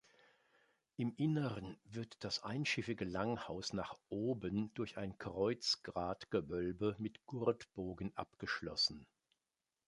[0.97, 9.05] Im Innern wird das einschiffige Langhaus nach oben durch ein Kreuzgratgewölbe mit Gurtbogen abgeschlossen.